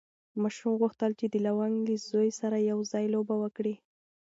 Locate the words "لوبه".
3.13-3.35